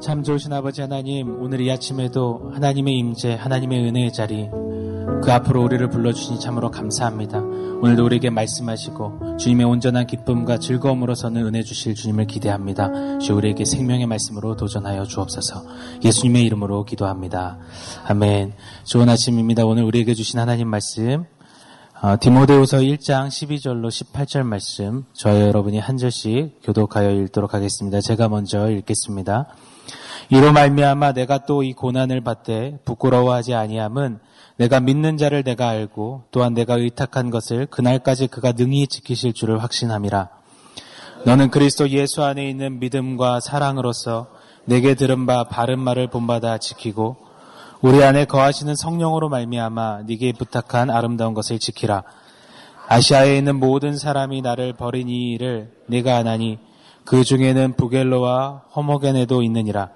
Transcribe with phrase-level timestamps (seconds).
[0.00, 4.48] 참 좋으신 아버지 하나님, 오늘 이 아침에도 하나님의 임재, 하나님의 은혜의 자리,
[5.22, 7.38] 그 앞으로 우리를 불러주시니 참으로 감사합니다.
[7.38, 13.18] 오늘도 우리에게 말씀하시고 주님의 온전한 기쁨과 즐거움으로 서는 은혜 주실 주님을 기대합니다.
[13.18, 15.64] 주 우리에게 생명의 말씀으로 도전하여 주옵소서.
[16.02, 17.58] 예수님의 이름으로 기도합니다.
[18.06, 18.54] 아멘.
[18.84, 19.66] 좋은 아침입니다.
[19.66, 21.26] 오늘 우리에게 주신 하나님 말씀
[22.02, 28.00] 어, 디모데후서 1장 12절로 18절 말씀 저와 여러분이 한 절씩 교독하여 읽도록 하겠습니다.
[28.00, 29.48] 제가 먼저 읽겠습니다.
[30.30, 34.18] 이로 말미암아 내가 또 이 고난을 받되 부끄러워하지 아니함은
[34.56, 40.30] 내가 믿는 자를 내가 알고 또한 내가 의탁한 것을 그날까지 그가 능히 지키실 줄을 확신함이라.
[41.26, 44.28] 너는 그리스도 예수 안에 있는 믿음과 사랑으로서
[44.64, 47.18] 내게 들은 바 바른 말을 본받아 지키고
[47.82, 52.02] 우리 안에 거하시는 성령으로 말미암아 네게 부탁한 아름다운 것을 지키라.
[52.88, 56.58] 아시아에 있는 모든 사람이 나를 버린 이 일을 내가 아나니
[57.06, 59.88] 그 중에는 부겔로와 허모겐에도 있느니라.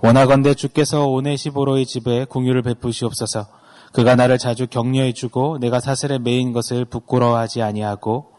[0.00, 3.48] 원하건대 주께서 오네시보로의 집에 궁유를 베푸시옵소서.
[3.92, 8.30] 그가 나를 자주 격려해 주고 내가 사슬에 매인 것을 부끄러워하지 아니하고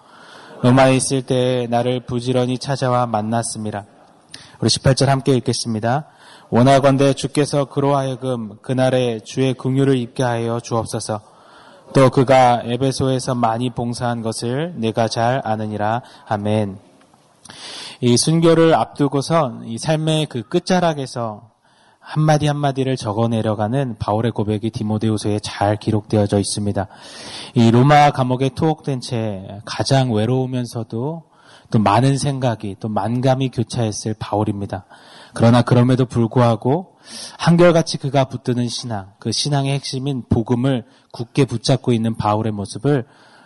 [0.61, 3.85] 로마에 있을 때 나를 부지런히 찾아와 만났습니다.
[4.61, 6.07] 우리 18절 함께 읽겠습니다.
[6.51, 11.21] 원하건대 주께서 그로 하여금 그날에 주의 긍휼을 입게 하여 주옵소서.
[11.93, 16.01] 또 그가 에베소에서 많이 봉사한 것을 내가 잘 아느니라.
[16.27, 16.77] 아멘.
[18.01, 21.49] 이 순교를 앞두고선 이 삶의 그 끝자락에서
[21.99, 26.87] 한마디 한마디를 적어 내려가는 바울의 고백이 디모데후서에 잘 기록되어져 있습니다.
[27.53, 31.28] 이 로마 감옥에 투옥된 채 가장 외로우면서도
[31.71, 34.85] 또 많은 생각이 또 만감이 교차했을 바울입니다.
[35.33, 36.95] 그러나 그럼에도 불구하고
[37.37, 43.05] 한결같이 그가 붙드는 신앙, 그 신앙의 핵심인 복음을 굳게 붙잡고 있는 바울의 모습을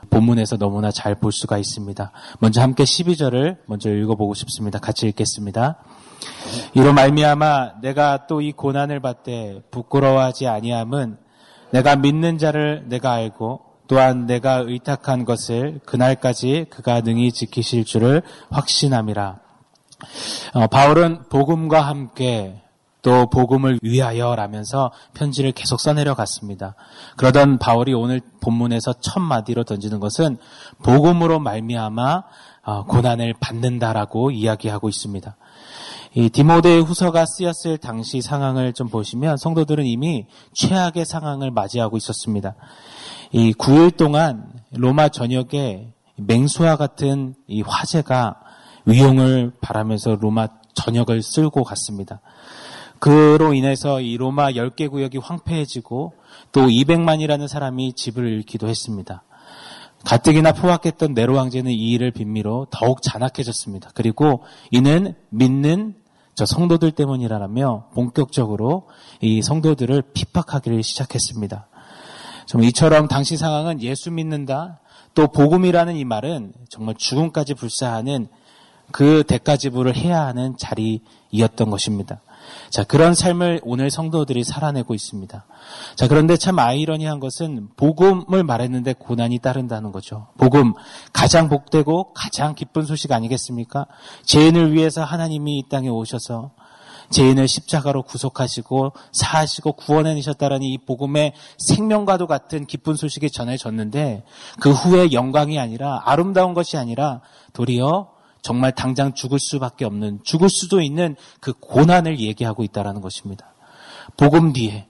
[0.10, 2.12] 본문에서 너무나 잘 볼 수가 있습니다.
[2.40, 4.80] 먼저 함께 12절을 먼저 읽어보고 싶습니다.
[4.80, 5.78] 같이 읽겠습니다.
[6.74, 11.18] 이로 말미암아 내가 또 이 고난을 받되 부끄러워하지 아니함은
[11.72, 13.62] 내가 믿는 자를 내가 알고
[13.94, 19.40] 또한 내가 의탁한 것을 그날까지 그가 능히 지키실 줄을 확신함이라.
[20.56, 22.60] 어, 바울은 복음과 함께
[23.04, 26.74] 또 복음을 위하여 라면서 편지를 계속 써내려 갔습니다.
[27.18, 30.40] 그러던 바울이 오늘 본문에서 첫 마디로 던지는 것은
[30.82, 32.24] 복음으로 말미암아
[32.64, 35.36] 어, 고난을 받는다라고 이야기하고 있습니다.
[36.16, 42.56] 이 디모데 후서가 쓰였을 당시 상황을 좀 보시면 성도들은 이미 최악의 상황을 맞이하고 있었습니다.
[43.36, 48.40] 이 9일 동안 로마 전역에 맹수와 같은 이 화재가
[48.86, 52.22] 위용을 바라면서 로마 전역을 쓸고 갔습니다.
[53.00, 56.14] 그로 인해서 이 로마 10개 구역이 황폐해지고
[56.52, 59.24] 또 200만이라는 사람이 집을 잃기도 했습니다.
[60.06, 63.90] 가뜩이나 포악했던 네로 왕제는 이 일을 빈미로 더욱 잔악해졌습니다.
[63.96, 65.96] 그리고 이는 믿는
[66.36, 68.88] 저 성도들 때문이라며 본격적으로
[69.22, 71.68] 이 성도들을 핍박하기를 시작했습니다.
[72.46, 74.80] 정말 이처럼 당시 상황은 예수 믿는다,
[75.14, 78.28] 또 복음이라는 이 말은 정말 죽음까지 불사하는
[78.92, 82.22] 그 대가 지불을 해야 하는 자리이었던 것입니다.
[82.70, 85.46] 자, 그런 삶을 오늘 성도들이 살아내고 있습니다.
[85.96, 90.28] 자, 그런데 참 아이러니한 것은 복음을 말했는데 고난이 따른다는 거죠.
[90.38, 90.74] 복음,
[91.14, 93.88] 가장 복되고 가장 기쁜 소식 아니겠습니까?
[94.26, 96.52] 죄인을 위해서 하나님이 이 땅에 오셔서
[97.14, 104.24] 죄인을 십자가로 구속하시고 사하시고 구원해 내셨다라는 이 복음의 생명과도 같은 기쁜 소식이 전해졌는데
[104.60, 107.22] 그 후에 영광이 아니라 아름다운 것이 아니라
[107.54, 108.10] 도리어
[108.42, 113.54] 정말 당장 죽을 수밖에 없는 죽을 수도 있는 그 고난을 얘기하고 있다라는 것입니다.
[114.18, 114.88] 복음 뒤에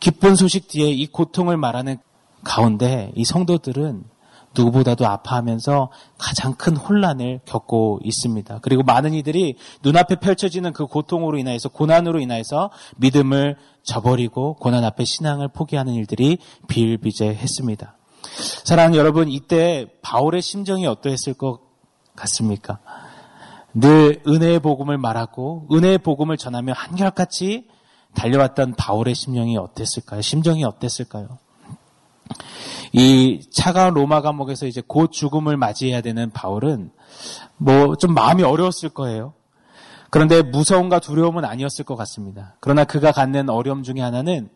[0.00, 1.98] 기쁜 소식 뒤에 이 고통을 말하는
[2.44, 4.04] 가운데 이 성도들은
[4.56, 8.58] 누구보다도 아파하면서 가장 큰 혼란을 겪고 있습니다.
[8.62, 15.48] 그리고 많은 이들이 눈앞에 펼쳐지는 그 고통으로 인하여서 고난으로 인하여서 믿음을 저버리고 고난 앞에 신앙을
[15.48, 16.38] 포기하는 일들이
[16.68, 17.94] 비일비재했습니다.
[18.64, 21.60] 사랑하는 여러분, 이때 바울의 심정이 어떠했을 것
[22.16, 22.80] 같습니까?
[23.74, 27.68] 늘 은혜의 복음을 말하고 은혜의 복음을 전하며 한결같이
[28.14, 30.20] 달려왔던 바울의 심령이 어땠을까요?
[30.22, 31.38] 심정이 어땠을까요?
[32.92, 36.90] 이 차가운 로마 감옥에서 이제 곧 죽음을 맞이해야 되는 바울은
[37.56, 39.34] 뭐 좀 마음이 어려웠을 거예요.
[40.10, 42.56] 그런데 무서움과 두려움은 아니었을 것 같습니다.
[42.60, 44.48] 그러나 그가 갖는 어려움 중에 하나는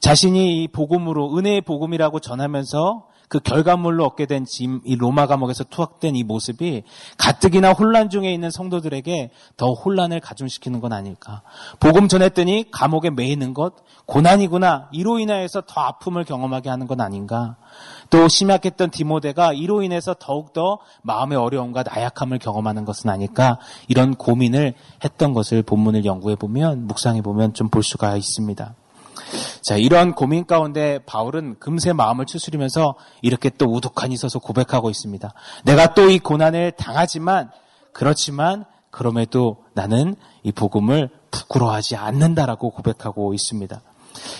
[0.00, 6.16] 자신이 이 복음으로 은혜의 복음이라고 전하면서 그 결과물로 얻게 된 짐, 이 로마 감옥에서 투학된
[6.16, 6.84] 이 모습이
[7.18, 11.42] 가뜩이나 혼란 중에 있는 성도들에게 더 혼란을 가중시키는 건 아닐까.
[11.80, 13.74] 복음 전했더니 감옥에 매이는 것,
[14.06, 14.88] 고난이구나.
[14.92, 17.56] 이로 인하여서 더 아픔을 경험하게 하는 건 아닌가.
[18.08, 23.58] 또 심약했던 디모데가 이로 인해서 더욱더 마음의 어려움과 나약함을 경험하는 것은 아닐까.
[23.88, 24.74] 이런 고민을
[25.04, 28.74] 했던 것을 본문을 연구해 보면, 묵상해 보면 좀 볼 수가 있습니다.
[29.62, 35.32] 자, 이런 고민 가운데 바울은 금세 마음을 추스리면서 이렇게 또 우두칸이 서서 고백하고 있습니다.
[35.64, 37.50] 내가 또 이 고난을 당하지만,
[37.92, 43.80] 그렇지만, 그럼에도 나는 이 복음을 부끄러워하지 않는다라고 고백하고 있습니다.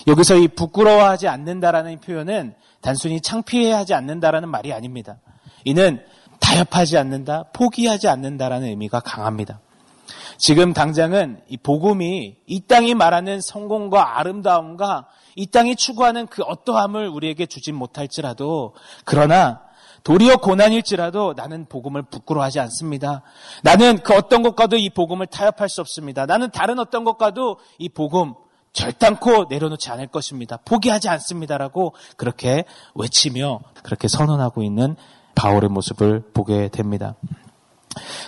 [0.07, 5.17] 여기서 이 부끄러워하지 않는다라는 표현은 단순히 창피해하지 않는다라는 말이 아닙니다.
[5.65, 6.01] 이는
[6.39, 9.59] 타협하지 않는다, 포기하지 않는다라는 의미가 강합니다.
[10.37, 17.45] 지금 당장은 이 복음이 이 땅이 말하는 성공과 아름다움과 이 땅이 추구하는 그 어떠함을 우리에게
[17.45, 18.73] 주진 못할지라도
[19.05, 19.61] 그러나
[20.03, 23.23] 도리어 고난일지라도 나는 복음을 부끄러워하지 않습니다.
[23.61, 26.25] 나는 그 어떤 것과도 이 복음을 타협할 수 없습니다.
[26.25, 28.33] 나는 다른 어떤 것과도 이 복음
[28.73, 30.57] 절단코 내려놓지 않을 것입니다.
[30.63, 32.63] 포기하지 않습니다라고 그렇게
[32.95, 34.95] 외치며 그렇게 선언하고 있는
[35.35, 37.15] 바울의 모습을 보게 됩니다.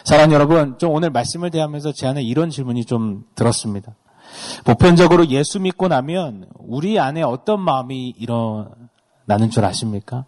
[0.04, 3.96] 사랑하는 여러분, 좀 오늘 말씀을 대하면서 제 안에 이런 질문이 좀 들었습니다.
[4.64, 10.26] 보편적으로 예수 믿고 나면 우리 안에 어떤 마음이 일어나는 줄 아십니까?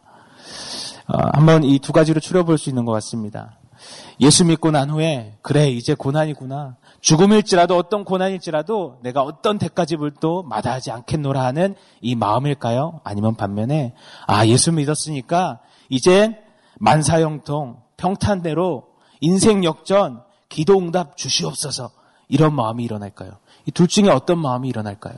[1.07, 3.57] 어, 한번 이 두 가지로 추려볼 수 있는 것 같습니다.
[4.19, 10.91] 예수 믿고 난 후에 그래 이제 고난이구나 죽음일지라도 어떤 고난일지라도 내가 어떤 대가집을 또 마다하지
[10.91, 13.01] 않겠노라 하는 이 마음일까요?
[13.03, 13.95] 아니면 반면에
[14.27, 15.59] 아 예수 믿었으니까
[15.89, 16.37] 이제
[16.79, 18.83] 만사형통 평탄대로
[19.21, 21.91] 인생 역전 기도 응답 주시옵소서
[22.27, 23.37] 이런 마음이 일어날까요?
[23.65, 25.15] 이 둘 중에 어떤 마음이 일어날까요?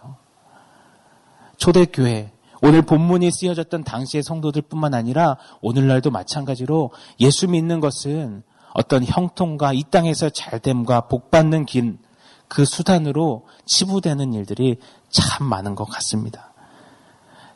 [1.58, 9.74] 초대교회 오늘 본문이 쓰여졌던 당시의 성도들 뿐만 아니라 오늘날도 마찬가지로 예수 믿는 것은 어떤 형통과
[9.74, 11.98] 이 땅에서 잘됨과 복받는 길,
[12.48, 14.78] 그 수단으로 치부되는 일들이
[15.10, 16.54] 참 많은 것 같습니다.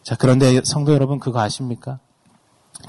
[0.03, 1.99] 자, 그런데 성도 여러분 그거 아십니까?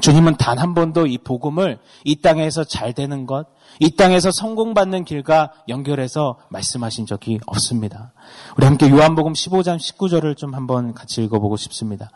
[0.01, 3.47] 주님은 단 한 번도 이 복음을 이 땅에서 잘 되는 것,
[3.81, 8.13] 이 땅에서 성공받는 길과 연결해서 말씀하신 적이 없습니다.
[8.57, 12.11] 우리 함께 요한복음 15장 19절을 좀 한번 같이 읽어보고 싶습니다.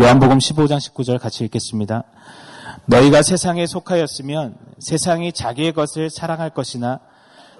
[0.00, 2.04] 요한복음 15장 19절 같이 읽겠습니다.
[2.86, 7.00] 너희가 세상에 속하였으면 세상이 자기의 것을 사랑할 것이나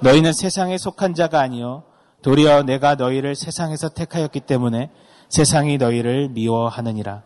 [0.01, 1.85] 너희는 세상에 속한 자가 아니요
[2.23, 4.91] 도리어 내가 너희를 세상에서 택하였기 때문에
[5.29, 7.23] 세상이 너희를 미워하느니라.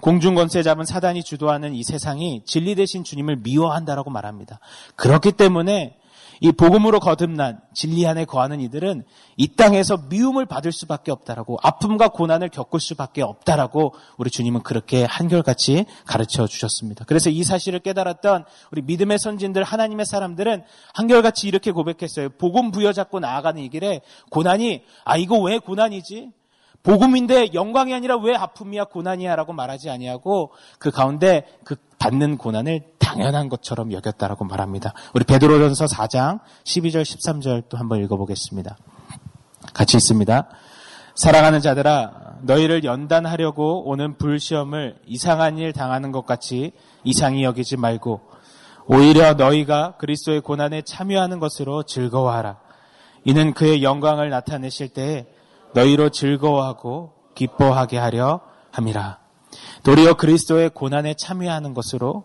[0.00, 4.60] 공중권세 잡은 사단이 주도하는 이 세상이 진리 대신 주님을 미워한다라고 말합니다.
[4.96, 5.98] 그렇기 때문에
[6.40, 9.04] 이 복음으로 거듭난 진리 안에 거하는 이들은
[9.36, 15.86] 이 땅에서 미움을 받을 수밖에 없다라고 아픔과 고난을 겪을 수밖에 없다라고 우리 주님은 그렇게 한결같이
[16.06, 17.04] 가르쳐 주셨습니다.
[17.04, 22.30] 그래서 이 사실을 깨달았던 우리 믿음의 선진들 하나님의 사람들은 한결같이 이렇게 고백했어요.
[22.30, 24.00] 복음 부여잡고 나아가는 이 길에
[24.30, 26.30] 고난이 아 이거 왜 고난이지?
[26.84, 33.90] 복음인데 영광이 아니라 왜 아픔이야 고난이야라고 말하지 아니하고 그 가운데 그 받는 고난을 당연한 것처럼
[33.92, 34.92] 여겼다라고 말합니다.
[35.14, 38.76] 우리 베드로전서 4장 12절 13절 또 한번 읽어보겠습니다.
[39.72, 40.46] 같이 있습니다.
[41.14, 46.72] 사랑하는 자들아 너희를 연단하려고 오는 불시험을 이상한 일 당하는 것 같이
[47.02, 48.20] 이상히 여기지 말고
[48.86, 52.58] 오히려 너희가 그리스도의 고난에 참여하는 것으로 즐거워하라.
[53.24, 55.26] 이는 그의 영광을 나타내실 때에
[55.74, 58.40] 너희로 즐거워하고 기뻐하게 하려
[58.70, 59.18] 함이라.
[59.82, 62.24] 도리어 그리스도의 고난에 참여하는 것으로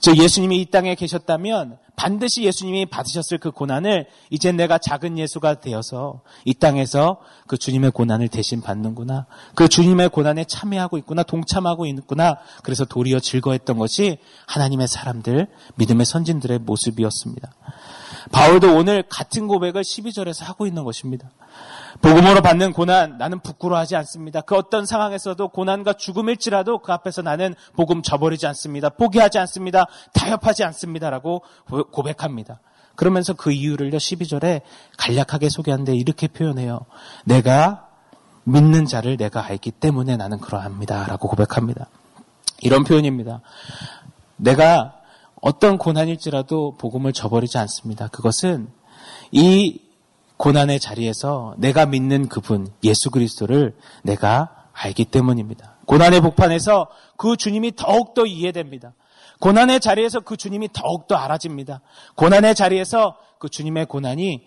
[0.00, 6.22] 즉 예수님이 이 땅에 계셨다면 반드시 예수님이 받으셨을 그 고난을 이제 내가 작은 예수가 되어서
[6.44, 9.26] 이 땅에서 그 주님의 고난을 대신 받는구나.
[9.54, 11.22] 그 주님의 고난에 참여하고 있구나.
[11.22, 12.38] 동참하고 있구나.
[12.62, 17.52] 그래서 도리어 즐거웠던 것이 하나님의 사람들, 믿음의 선진들의 모습이었습니다.
[18.30, 21.30] 바울도 오늘 같은 고백을 12절에서 하고 있는 것입니다.
[22.00, 24.40] 복음으로 받는 고난 나는 부끄러워하지 않습니다.
[24.40, 28.88] 그 어떤 상황에서도 고난과 죽음일지라도 그 앞에서 나는 복음 저버리지 않습니다.
[28.88, 29.86] 포기하지 않습니다.
[30.12, 31.42] 타협하지 않습니다라고
[31.92, 32.60] 고백합니다.
[32.96, 34.62] 그러면서 그 이유를요 12절에
[34.98, 36.80] 간략하게 소개하는데 이렇게 표현해요.
[37.24, 37.88] 내가
[38.44, 41.86] 믿는 자를 내가 알기 때문에 나는 그러합니다라고 고백합니다.
[42.60, 43.40] 이런 표현입니다.
[44.36, 45.01] 내가
[45.42, 48.06] 어떤 고난일지라도 복음을 저버리지 않습니다.
[48.06, 48.68] 그것은
[49.32, 49.80] 이
[50.36, 55.78] 고난의 자리에서 내가 믿는 그분 예수 그리스도를 내가 알기 때문입니다.
[55.86, 58.94] 고난의 복판에서 그 주님이 더욱더 이해됩니다.
[59.40, 61.80] 고난의 자리에서 그 주님이 더욱더 알아집니다.
[62.14, 64.46] 고난의 자리에서 그 주님의 고난이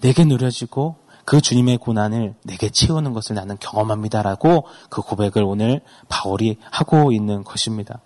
[0.00, 0.96] 내게 누려지고
[1.30, 8.00] 그 주님의 고난을 내게 채우는 것을 나는 경험합니다라고 그 고백을 오늘 바울이 하고 있는 것입니다.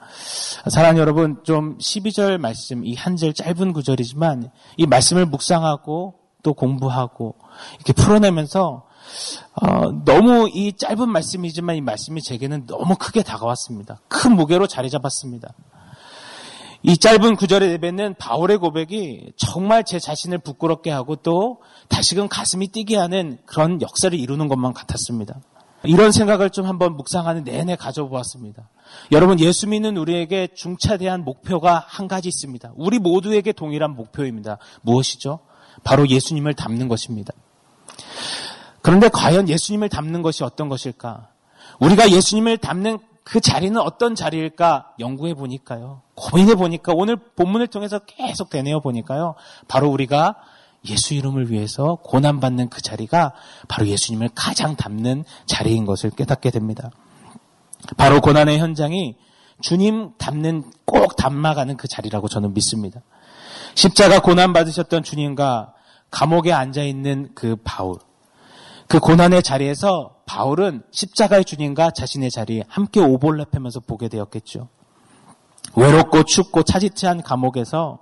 [0.69, 7.37] 사랑하는 여러분, 좀 12절 말씀, 이 한 절 짧은 구절이지만 이 말씀을 묵상하고 또 공부하고
[7.77, 8.85] 이렇게 풀어내면서
[9.55, 14.03] 어, 너무 이 짧은 말씀이지만 이 말씀이 제게는 너무 크게 다가왔습니다.
[14.09, 15.55] 큰 무게로 자리 잡았습니다.
[16.87, 22.99] 이 짧은 구절에 내뱉는 바울의 고백이 정말 제 자신을 부끄럽게 하고 또 다시금 가슴이 뛰게
[22.99, 25.41] 하는 그런 역사를 이루는 것만 같았습니다.
[25.85, 28.69] 이런 생각을 좀 한번 묵상하는 내내 가져보았습니다.
[29.13, 32.73] 여러분, 예수 믿는 우리에게 중차대한 목표가 한 가지 있습니다.
[32.77, 34.59] 우리 모두에게 동일한 목표입니다.
[34.83, 35.41] 무엇이죠?
[35.85, 37.33] 바로 예수님을 닮는 것입니다.
[38.83, 41.29] 그런데 과연 예수님을 닮는 것이 어떤 것일까?
[41.81, 46.03] 우리가 예수님을 닮는 그 자리는 어떤 자리일까 연구해 보니까요.
[46.15, 49.35] 고민해 보니까 오늘 본문을 통해서 계속 되뇌어 보니까요.
[49.67, 50.37] 바로 우리가
[50.89, 53.33] 예수 이름을 위해서 고난받는 그 자리가
[53.69, 56.91] 바로 예수님을 가장 닮는 자리인 것을 깨닫게 됩니다.
[57.97, 59.17] 바로 고난의 현장이
[59.63, 63.01] 주님 닮는 꼭 닮아가는 그 자리라고 저는 믿습니다.
[63.75, 65.73] 십자가 고난 받으셨던 주님과
[66.11, 67.97] 감옥에 앉아 있는 그 바울.
[68.89, 74.69] 그 고난의 자리에서 바울은 십자가의 주님과 자신의 자리에 함께 오볼랩하면서 보게 되었겠죠.
[75.77, 78.01] 외롭고 춥고 차지치한 감옥에서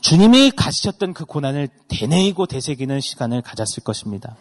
[0.00, 4.36] 주님이 가시셨던 그 고난을 되뇌이고 되새기는 시간을 가졌을 것입니다.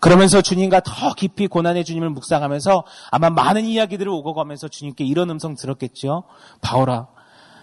[0.00, 5.56] 그러면서 주님과 더 깊이 고난의 주님을 묵상하면서 아마 많은 이야기들을 오고 가면서 주님께 이런 음성
[5.56, 6.24] 들었겠죠.
[6.60, 7.08] 바울아,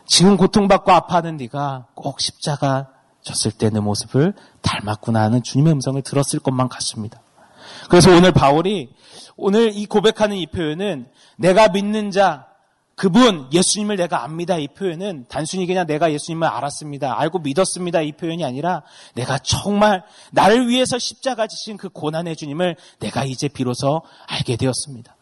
[0.06, 2.90] 지금 고통받고 아파하는 네가 꼭 십자가
[3.26, 7.22] 졌을 때 내 모습을 닮았구나 하는 주님의 음성을 들었을 것만 같습니다.
[7.90, 8.90] 그래서 오늘 바울이
[9.36, 12.48] 오늘 이 고백하는 이 표현은 내가 믿는 자
[12.96, 18.46] 그분 예수님을 내가 압니다 이 표현은 단순히 그냥 내가 예수님을 알았습니다 알고 믿었습니다 이 표현이
[18.46, 18.84] 아니라
[19.16, 25.18] 내가 정말 나를 위해서 십자가 지신 그 고난의 주님을 내가 이제 비로소 알게 되었습니다.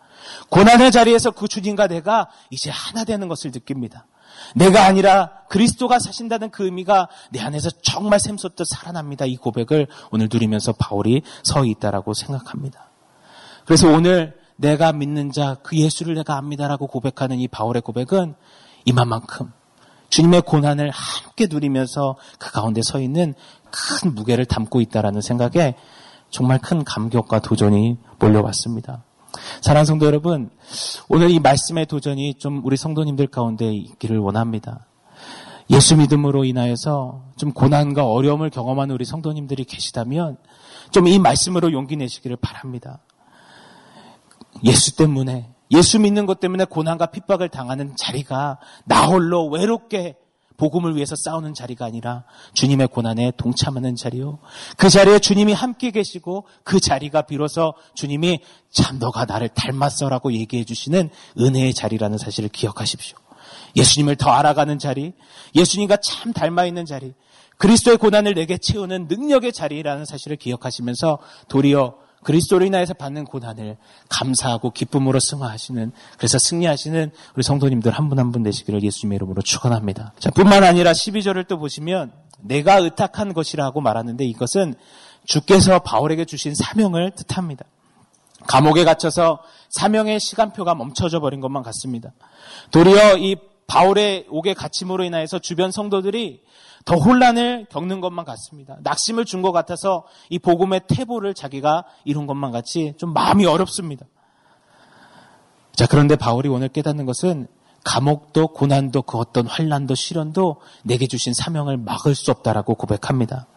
[0.49, 4.05] 고난의 자리에서 그 주님과 내가 이제 하나 되는 것을 느낍니다.
[4.55, 9.25] 내가 아니라 그리스도가 사신다는 그 의미가 내 안에서 정말 샘솟듯 살아납니다.
[9.25, 12.89] 이 고백을 오늘 누리면서 바울이 서 있다라고 생각합니다.
[13.65, 18.35] 그래서 오늘 내가 믿는 자 그 예수를 내가 압니다라고 고백하는 이 바울의 고백은
[18.85, 19.51] 이만만큼
[20.09, 23.33] 주님의 고난을 함께 누리면서 그 가운데 서 있는
[23.71, 25.75] 큰 무게를 담고 있다라는 생각에
[26.29, 29.03] 정말 큰 감격과 도전이 몰려왔습니다.
[29.61, 30.49] 사랑하는 성도 여러분,
[31.09, 34.87] 오늘 이 말씀의 도전이 좀 우리 성도님들 가운데 있기를 원합니다.
[35.69, 40.37] 예수 믿음으로 인하여서 좀 고난과 어려움을 경험하는 우리 성도님들이 계시다면
[40.91, 42.99] 좀 이 말씀으로 용기 내시기를 바랍니다.
[44.63, 50.15] 예수 때문에, 예수 믿는 것 때문에 고난과 핍박을 당하는 자리가 나 홀로 외롭게
[50.57, 54.39] 복음을 위해서 싸우는 자리가 아니라 주님의 고난에 동참하는 자리요.
[54.77, 58.39] 그 자리에 주님이 함께 계시고 그 자리가 비로소 주님이
[58.71, 63.17] 참 너가 나를 닮았어라고 얘기해 주시는 은혜의 자리라는 사실을 기억하십시오.
[63.75, 65.13] 예수님을 더 알아가는 자리,
[65.55, 67.13] 예수님과 참 닮아 있는 자리,
[67.57, 73.77] 그리스도의 고난을 내게 채우는 능력의 자리라는 사실을 기억하시면서 도리어 그리스도로 인하여서 받는 고난을
[74.09, 80.13] 감사하고 기쁨으로 승화하시는 그래서 승리하시는 우리 성도님들 한분 한 분 되시기를 예수님의 이름으로 축원합니다.
[80.17, 82.11] 자, 뿐만 아니라 12절을 또 보시면
[82.41, 84.73] 내가 의탁한 것이라고 말하는데 이것은
[85.25, 87.65] 주께서 바울에게 주신 사명을 뜻합니다.
[88.47, 89.39] 감옥에 갇혀서
[89.69, 92.11] 사명의 시간표가 멈춰져 버린 것만 같습니다.
[92.71, 93.37] 도리어 이
[93.67, 96.41] 바울의 옥의 갇힘으로 인하여서 주변 성도들이
[96.85, 98.77] 더 혼란을 겪는 것만 같습니다.
[98.81, 104.05] 낙심을 준 것 같아서 이 복음의 태보를 자기가 이룬 것만 같이 좀 마음이 어렵습니다.
[105.75, 107.47] 자, 그런데 바울이 오늘 깨닫는 것은
[107.83, 113.47] 감옥도 고난도 그 어떤 환란도 시련도 내게 주신 사명을 막을 수 없다라고 고백합니다.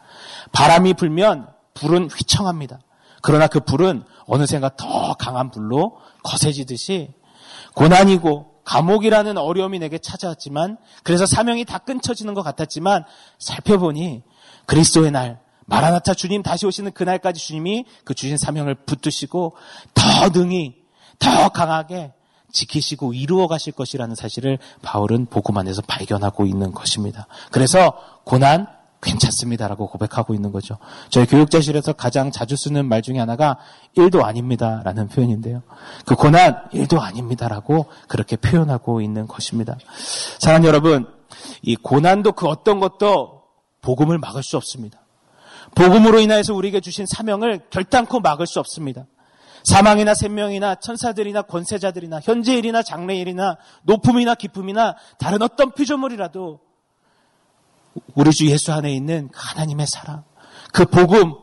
[0.52, 2.80] 바람이 불면 불은 휘청합니다.
[3.22, 7.14] 그러나 그 불은 어느샌가 더 강한 불로 거세지듯이
[7.74, 13.04] 고난이고 감옥이라는 어려움이 내게 찾아왔지만 그래서 사명이 다 끊쳐지는 것 같았지만
[13.38, 14.22] 살펴보니
[14.66, 19.56] 그리스도의 날 마라나타 주님 다시 오시는 그날까지 주님이 그 주신 사명을 붙드시고
[19.94, 20.74] 더 능히
[21.18, 22.12] 더 강하게
[22.52, 27.26] 지키시고 이루어 가실 것이라는 사실을 바울은 복음 안에서 발견하고 있는 것입니다.
[27.50, 27.94] 그래서
[28.24, 28.66] 고난
[29.00, 30.78] 괜찮습니다라고 고백하고 있는 거죠.
[31.10, 33.58] 저희 교육자실에서 가장 자주 쓰는 말 중에 하나가
[33.96, 35.62] 1도 아닙니다라는 표현인데요.
[36.04, 39.76] 그 고난 1도 아닙니다라고 그렇게 표현하고 있는 것입니다.
[40.38, 41.06] 사랑하는 여러분,
[41.62, 43.42] 이 고난도 그 어떤 것도
[43.82, 45.00] 복음을 막을 수 없습니다.
[45.74, 49.06] 복음으로 인하여서 우리에게 주신 사명을 결단코 막을 수 없습니다.
[49.64, 56.60] 사망이나 생명이나 천사들이나 권세자들이나 현재일이나 장래일이나 높음이나 기쁨이나 다른 어떤 피조물이라도
[58.14, 60.24] 우리 주 예수 안에 있는 하나님의 사랑,
[60.72, 61.34] 그 복음,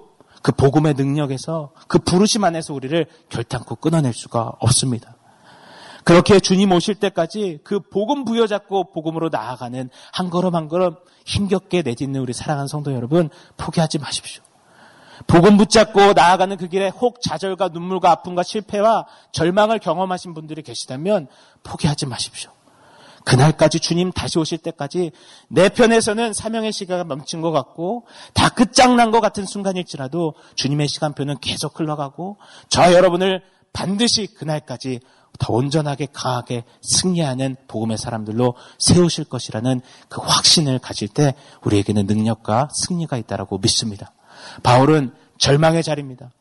[0.41, 5.15] 그 복음의 능력에서 그 부르심 안에서 우리를 결단코 끊어낼 수가 없습니다.
[6.03, 10.95] 그렇게 주님 오실 때까지 그 복음 부여잡고 복음으로 나아가는 한 걸음 한 걸음
[11.25, 14.43] 힘겹게 내딛는 우리 사랑하는 성도 여러분 포기하지 마십시오.
[15.27, 21.27] 복음 붙잡고 나아가는 그 길에 혹 좌절과 눈물과 아픔과 실패와 절망을 경험하신 분들이 계시다면
[21.63, 22.51] 포기하지 마십시오.
[23.25, 25.11] 그날까지 주님 다시 오실 때까지
[25.47, 31.79] 내 편에서는 사명의 시간가 멈춘 것 같고 다 끝장난 것 같은 순간일지라도 주님의 시간표는 계속
[31.79, 32.37] 흘러가고
[32.69, 34.99] 저 여러분을 반드시 그날까지
[35.39, 43.17] 더 온전하게 강하게 승리하는 복음의 사람들로 세우실 것이라는 그 확신을 가질 때 우리에게는 능력과 승리가
[43.17, 44.13] 있다라고 믿습니다.
[44.61, 46.31] 바울은 절망의 자리입니다.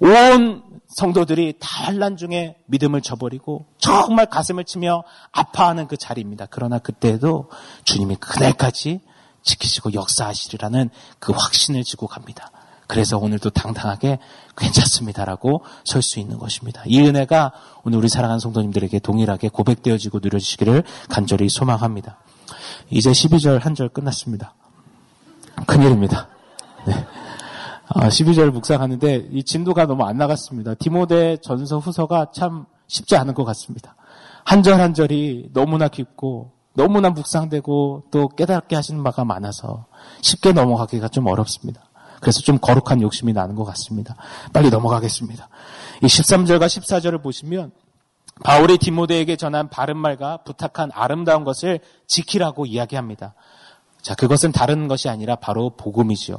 [0.00, 6.46] 온 성도들이 다 환란 중에 믿음을 저버리고 정말 가슴을 치며 아파하는 그 자리입니다.
[6.50, 7.50] 그러나 그때도
[7.84, 9.00] 주님이 그날까지
[9.42, 12.50] 지키시고 역사하시리라는 그 확신을 지고 갑니다.
[12.86, 14.18] 그래서 오늘도 당당하게
[14.56, 16.82] 괜찮습니다라고 설 수 있는 것입니다.
[16.86, 17.52] 이 은혜가
[17.84, 22.18] 오늘 우리 사랑하는 성도님들에게 동일하게 고백되어지고 누려지기를 간절히 소망합니다.
[22.90, 24.54] 이제 12절 한 절 끝났습니다.
[25.66, 26.28] 큰일입니다.
[26.86, 26.94] 네.
[27.94, 30.74] 12절 아, 묵상하는데 이 진도가 너무 안 나갔습니다.
[30.74, 33.94] 디모데 전서 후서가 참 쉽지 않은 것 같습니다.
[34.44, 39.86] 한 절 한 절이 너무나 깊고 너무나 묵상되고 또 깨닫게 하시는 바가 많아서
[40.22, 41.82] 쉽게 넘어가기가 좀 어렵습니다.
[42.20, 44.16] 그래서 좀 거룩한 욕심이 나는 것 같습니다.
[44.52, 45.48] 빨리 넘어가겠습니다.
[46.02, 47.72] 이 13절과 14절을 보시면
[48.44, 53.34] 바울이 디모데에게 전한 바른 말과 부탁한 아름다운 것을 지키라고 이야기합니다.
[54.00, 56.36] 자, 그것은 다른 것이 아니라 바로 복음이지요.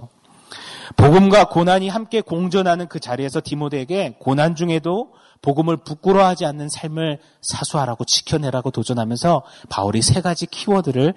[0.95, 8.71] 복음과 고난이 함께 공존하는 그 자리에서 디모데에게 고난 중에도 복음을 부끄러워하지 않는 삶을 사수하라고 지켜내라고
[8.71, 11.13] 도전하면서 바울이 세 가지 키워드를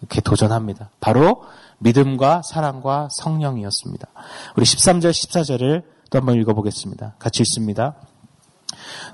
[0.00, 0.90] 이렇게 도전합니다.
[1.00, 1.44] 바로
[1.78, 4.08] 믿음과 사랑과 성령이었습니다.
[4.56, 7.14] 우리 13절 14절을 또 한번 읽어보겠습니다.
[7.18, 7.94] 같이 읽습니다.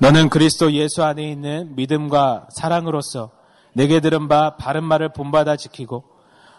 [0.01, 3.31] 너는 그리스도 예수 안에 있는 믿음과 사랑으로서
[3.73, 6.05] 내게 들은 바 바른 말을 본받아 지키고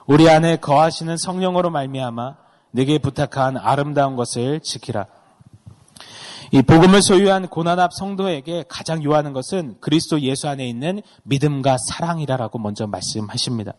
[0.06, 2.36] 우리 안에 거하시는 성령으로 말미암아
[2.72, 5.06] 내게 부탁한 아름다운 것을 지키라.
[6.54, 12.60] 이 복음을 소유한 고난 앞 성도에게 가장 요하는 것은 그리스도 예수 안에 있는 믿음과 사랑이라라고
[12.60, 13.74] 먼저 말씀하십니다.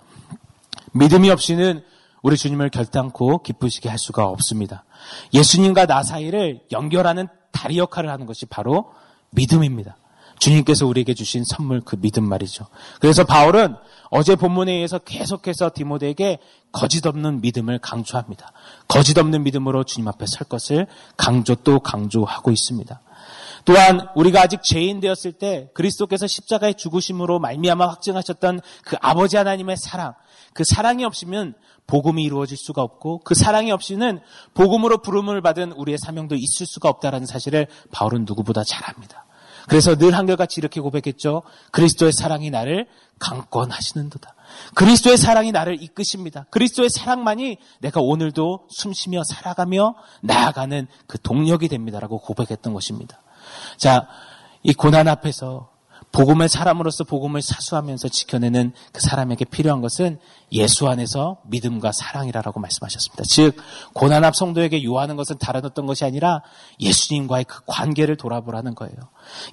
[0.92, 1.84] 믿음이 없이는
[2.22, 4.84] 우리 주님을 결단코 기쁘시게 할 수가 없습니다.
[5.34, 8.92] 예수님과 나 사이를 연결하는 다리 역할을 하는 것이 바로
[9.30, 9.96] 믿음입니다.
[10.42, 12.66] 주님께서 우리에게 주신 선물 그 믿음 말이죠.
[12.98, 13.76] 그래서 바울은
[14.10, 16.38] 어제 본문에 의해서 계속해서 디모데에게
[16.72, 18.52] 거짓 없는 믿음을 강조합니다.
[18.88, 23.00] 거짓 없는 믿음으로 주님 앞에 설 것을 강조 또 강조하고 있습니다.
[23.64, 30.14] 또한 우리가 아직 죄인 되었을 때 그리스도께서 십자가의 죽으심으로 말미암아 확증하셨던 그 아버지 하나님의 사랑,
[30.54, 31.54] 그 사랑이 없으면
[31.86, 34.18] 복음이 이루어질 수가 없고 그 사랑이 없이는
[34.54, 39.24] 복음으로 부름을 받은 우리의 사명도 있을 수가 없다라는 사실을 바울은 누구보다 잘 압니다.
[39.68, 41.42] 그래서 늘 한결같이 이렇게 고백했죠.
[41.70, 42.86] 그리스도의 사랑이 나를
[43.18, 44.34] 강권하시는도다.
[44.74, 46.46] 그리스도의 사랑이 나를 이끄십니다.
[46.50, 53.20] 그리스도의 사랑만이 내가 오늘도 숨쉬며 살아가며 나아가는 그 동력이 됩니다라고 고백했던 것입니다.
[53.76, 54.06] 자,
[54.62, 55.71] 이 고난 앞에서
[56.12, 60.18] 복음의 사람으로서 복음을 사수하면서 지켜내는 그 사람에게 필요한 것은
[60.52, 63.24] 예수 안에서 믿음과 사랑이라고 말씀하셨습니다.
[63.26, 63.56] 즉
[63.94, 66.42] 고난 앞 성도에게 요하는 것은 다른 어떤 것이 아니라
[66.80, 68.94] 예수님과의 그 관계를 돌아보라는 거예요.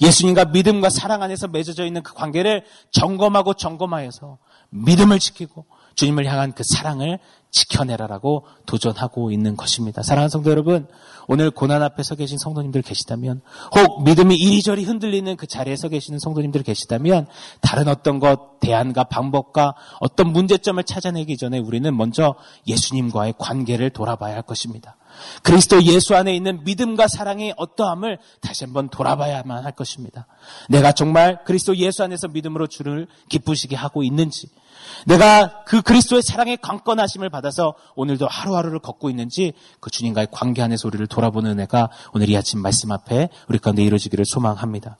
[0.01, 4.37] 예수님과 믿음과 사랑 안에서 맺어져 있는 그 관계를 점검하고 점검하여서
[4.69, 5.65] 믿음을 지키고
[5.99, 7.19] 주님을 향한 그 사랑을
[7.51, 10.01] 지켜내라라고 도전하고 있는 것입니다.
[10.01, 10.87] 사랑하는 성도 여러분,
[11.27, 13.41] 오늘 고난 앞에 서 계신 성도님들 계시다면,
[13.75, 17.27] 혹 믿음이 이리저리 흔들리는 그 자리에 서 계시는 성도님들 계시다면,
[17.59, 22.35] 다른 어떤 것, 대안과 방법과 어떤 문제점을 찾아내기 전에 우리는 먼저
[22.67, 24.95] 예수님과의 관계를 돌아봐야 할 것입니다.
[25.43, 30.27] 그리스도 예수 안에 있는 믿음과 사랑의 어떠함을 다시 한번 돌아봐야만 할 것입니다.
[30.69, 34.49] 내가 정말 그리스도 예수 안에서 믿음으로 주를 기쁘시게 하고 있는지,
[35.05, 41.05] 내가 그 그리스도의 사랑의 강권하심을 받아서 오늘도 하루하루를 걷고 있는지 그 주님과의 관계 안에서 우리를
[41.07, 44.97] 돌아보는 은혜가 오늘 이 아침 말씀 앞에 우리 가운데 이루어지기를 소망합니다.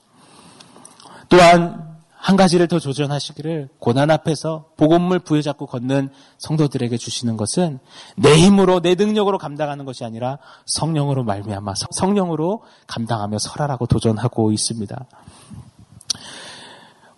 [1.28, 1.89] 또한
[2.20, 7.78] 한 가지를 더 조전하시기를 고난 앞에서 복음을 부여잡고 걷는 성도들에게 주시는 것은
[8.14, 15.06] 내 힘으로 내 능력으로 감당하는 것이 아니라 성령으로 말미암아 성령으로 감당하며 설하라고 도전하고 있습니다.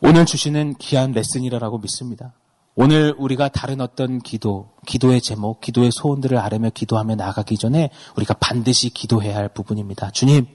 [0.00, 2.32] 오늘 주시는 귀한 레슨이라고 믿습니다.
[2.76, 8.90] 오늘 우리가 다른 어떤 기도, 기도의 제목, 기도의 소원들을 아뢰며 기도하며 나가기 전에 우리가 반드시
[8.90, 10.12] 기도해야 할 부분입니다.
[10.12, 10.46] 주님,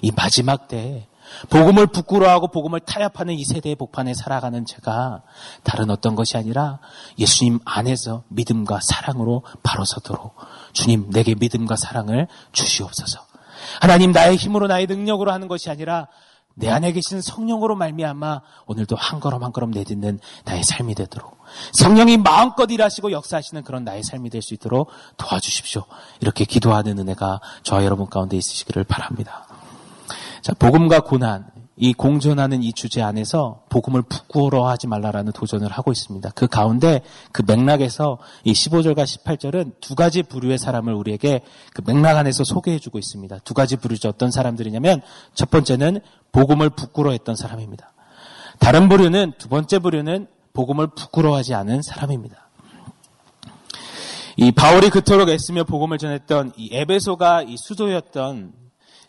[0.00, 1.06] 이 마지막 때에
[1.48, 5.22] 복음을 부끄러워하고 복음을 타협하는 이 세대의 복판에 살아가는 제가
[5.62, 6.78] 다른 어떤 것이 아니라
[7.18, 10.34] 예수님 안에서 믿음과 사랑으로 바로 서도록
[10.72, 13.20] 주님 내게 믿음과 사랑을 주시옵소서.
[13.80, 16.08] 하나님 나의 힘으로 나의 능력으로 하는 것이 아니라
[16.54, 21.38] 내 안에 계신 성령으로 말미암아 오늘도 한 걸음 한 걸음 내딛는 나의 삶이 되도록
[21.72, 25.84] 성령이 마음껏 일하시고 역사하시는 그런 나의 삶이 될 수 있도록 도와주십시오.
[26.20, 29.46] 이렇게 기도하는 은혜가 저와 여러분 가운데 있으시기를 바랍니다.
[30.42, 36.30] 자, 복음과 고난, 이 공존하는 이 주제 안에서 복음을 부끄러워하지 말라라는 도전을 하고 있습니다.
[36.34, 37.00] 그 가운데
[37.32, 41.40] 그 맥락에서 이 15절과 18절은 두 가지 부류의 사람을 우리에게
[41.72, 43.38] 그 맥락 안에서 소개해주고 있습니다.
[43.44, 44.10] 두 가지 부류죠.
[44.10, 45.00] 어떤 사람들이냐면
[45.32, 46.00] 첫 번째는
[46.32, 47.94] 복음을 부끄러워했던 사람입니다.
[48.58, 52.50] 다른 부류는 두 번째 부류는 복음을 부끄러워하지 않은 사람입니다.
[54.36, 58.59] 이 바울이 그토록 애쓰며 복음을 전했던 이 에베소가 이 수도였던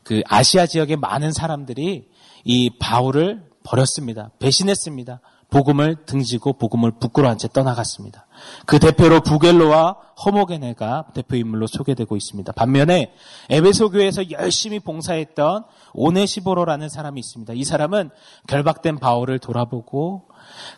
[0.03, 2.07] 그 아시아 지역의 많은 사람들이
[2.43, 4.31] 이 바울을 버렸습니다.
[4.39, 5.21] 배신했습니다.
[5.51, 8.25] 복음을 등지고 복음을 부끄러워한 채 떠나갔습니다.
[8.65, 12.53] 그 대표로 부겔로와 허모게네가 대표 인물로 소개되고 있습니다.
[12.53, 13.13] 반면에
[13.49, 17.53] 에베소 교회에서 열심히 봉사했던 오네시보로라는 사람이 있습니다.
[17.53, 18.11] 이 사람은
[18.47, 20.29] 결박된 바울을 돌아보고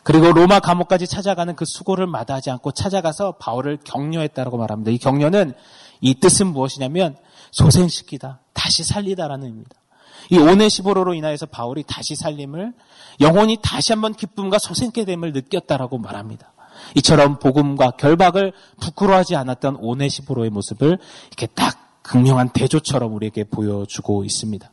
[0.02, 4.90] 그리고 로마 감옥까지 찾아가는 그 수고를 마다하지 않고 찾아가서 바울을 격려했다고 말합니다.
[4.90, 5.54] 이 격려는
[6.00, 7.16] 이 뜻은 무엇이냐면
[7.54, 9.76] 소생시키다, 다시 살리다라는 의미입니다.
[10.30, 12.72] 이 오네시보로로 인하여서 바울이 다시 살림을
[13.20, 16.52] 영혼이 다시 한번 기쁨과 소생케 됨을 느꼈다라고 말합니다.
[16.96, 24.70] 이처럼 복음과 결박을 부끄러워하지 않았던 오네시보로의 모습을 이렇게 딱 극명한 대조처럼 우리에게 보여주고 있습니다.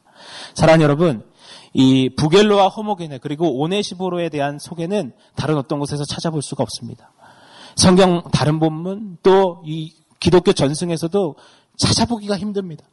[0.55, 1.23] 사랑하는 여러분,
[1.73, 7.13] 이 부겔로와 호모게네 그리고 오네시보로에 대한 소개는 다른 어떤 곳에서 찾아볼 수가 없습니다.
[7.75, 11.35] 성경 다른 본문 또 이 기독교 전승에서도
[11.81, 12.85] 찾아보기가 힘듭니다.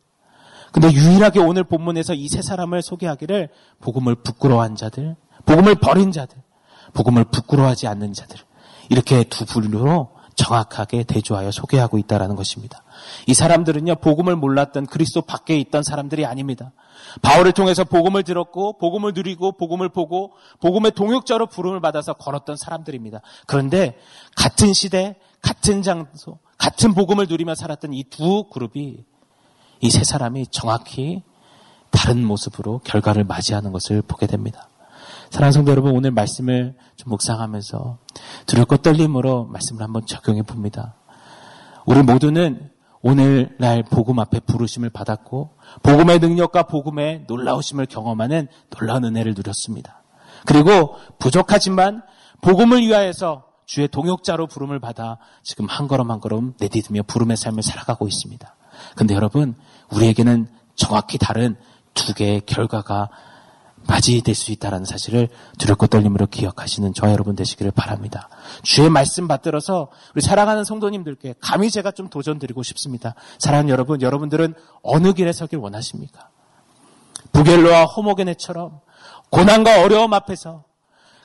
[0.73, 3.49] 근데 유일하게 오늘 본문에서 이 세 사람을 소개하기를
[3.81, 6.37] 복음을 부끄러워한 자들, 복음을 버린 자들,
[6.93, 8.39] 복음을 부끄러워하지 않는 자들
[8.91, 12.83] 이렇게 두 분류로 정확하게 대조하여 소개하고 있다라는 것입니다.
[13.27, 16.73] 이 사람들은요 복음을 몰랐던 그리스도 밖에 있던 사람들이 아닙니다.
[17.23, 23.21] 바울을 통해서 복음을 들었고 복음을 누리고 복음을 보고 복음의 동역자로 부름을 받아서 걸었던 사람들입니다.
[23.47, 23.99] 그런데
[24.37, 29.05] 같은 시대, 같은 장소, 같은 복음을 누리며 살았던 이 두 그룹이
[29.81, 31.23] 이 세 사람이 정확히
[31.91, 34.69] 다른 모습으로 결과를 맞이하는 것을 보게 됩니다.
[35.31, 37.99] 사랑하는 성도 여러분, 오늘 말씀을 좀 묵상하면서
[38.47, 40.95] 두렵고 떨림으로 말씀을 한번 적용해 봅니다.
[41.87, 42.71] 우리 모두는
[43.03, 45.51] 오늘날 복음 앞에 부르심을 받았고
[45.83, 50.03] 복음의 능력과 복음의 놀라우심을 경험하는 놀라운 은혜를 누렸습니다.
[50.45, 52.03] 그리고 부족하지만
[52.41, 58.09] 복음을 위하여서 주의 동역자로 부름을 받아 지금 한 걸음 한 걸음 내디디며 부름의 삶을 살아가고
[58.09, 58.57] 있습니다.
[58.97, 59.55] 근데 여러분,
[59.93, 61.55] 우리에게는 정확히 다른
[61.93, 63.11] 두 개의 결과가
[63.87, 65.29] 맞이될 수 있다는 사실을
[65.59, 68.31] 두렵고 떨림으로 기억하시는 저와 여러분 되시기를 바랍니다.
[68.63, 73.15] 주의 말씀 받들어서 우리 사랑하는 성도님들께 감히 제가 좀 도전 드리고 싶습니다.
[73.39, 76.31] 사랑하는 여러분, 여러분들은 어느 길에 서길 원하십니까?
[77.33, 78.81] 부겔로와 호모게네처럼
[79.31, 80.65] 고난과 어려움 앞에서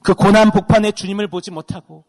[0.04, 2.04] 그 고난 복판에 주님을 보지 못하고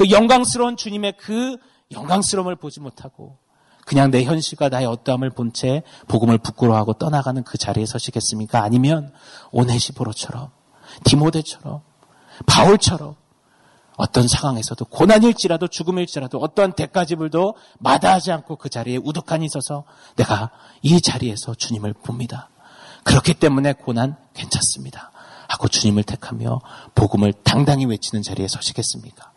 [0.00, 1.58] 그 영광스러운 주님의 그
[1.92, 3.36] 영광스러움을 보지 못하고
[3.84, 8.62] 그냥 내 현실과 나의 어떠함을 본 채 복음을 부끄러워하고 떠나가는 그 자리에 서시겠습니까?
[8.62, 9.12] 아니면
[9.50, 10.48] 오네시보로처럼
[11.04, 11.82] 디모데처럼
[12.46, 13.14] 바울처럼
[13.98, 19.84] 어떤 상황에서도 고난일지라도 죽음일지라도 어떠한 대가지불도 마다하지 않고 그 자리에 우두칸이 있어서
[20.16, 22.48] 내가 이 자리에서 주님을 봅니다.
[23.04, 25.10] 그렇기 때문에 고난 괜찮습니다.
[25.46, 26.60] 하고 주님을 택하며
[26.94, 29.30] 복음을 당당히 외치는 자리에 서시겠습니까?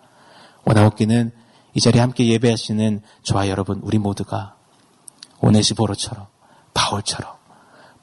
[0.66, 1.32] 원하옵기는
[1.74, 4.56] 이 자리에 함께 예배하시는 저와 여러분 우리 모두가
[5.42, 6.28] 오네시보로처럼
[6.74, 7.34] 바울처럼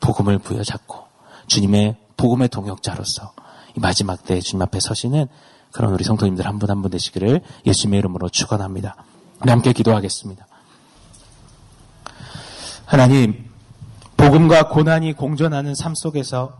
[0.00, 1.04] 복음을 부여잡고
[1.46, 3.32] 주님의 복음의 동역자로서
[3.76, 5.26] 이 마지막 때 주님 앞에 서시는
[5.72, 8.96] 그런 우리 성도님들 한 분 한 분 되시기를 예수님의 이름으로 축원합니다.
[9.40, 10.46] 우리 함께 기도하겠습니다.
[12.84, 13.48] 하나님,
[14.16, 16.58] 복음과 고난이 공존하는 삶 속에서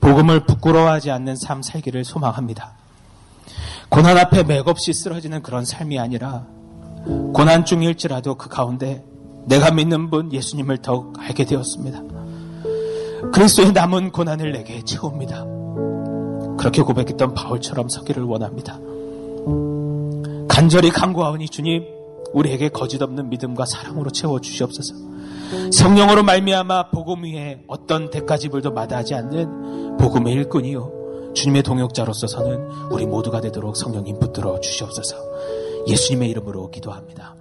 [0.00, 2.72] 복음을 부끄러워하지 않는 삶 살기를 소망합니다.
[3.90, 6.46] 고난 앞에 맥없이 쓰러지는 그런 삶이 아니라
[7.34, 9.04] 고난 중일지라도 그 가운데
[9.46, 12.02] 내가 믿는 분 예수님을 더욱 알게 되었습니다.
[13.32, 15.44] 그리스도의 남은 고난을 내게 채웁니다.
[16.56, 18.78] 그렇게 고백했던 바울처럼 서기를 원합니다.
[20.48, 21.84] 간절히 간구하오니 주님
[22.32, 24.94] 우리에게 거짓없는 믿음과 사랑으로 채워 주시옵소서.
[25.72, 30.99] 성령으로 말미암아 복음 위에 어떤 대가지불도 마다하지 않는 복음의 일꾼이요
[31.34, 35.16] 주님의 동역자로서 서는 우리 모두가 되도록 성령님 붙들어 주시옵소서.
[35.88, 37.39] 예수님의 이름으로 기도합니다.